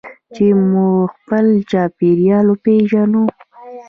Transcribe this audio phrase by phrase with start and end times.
[0.33, 3.23] چې موږ خپل چاپیریال وپیژنو.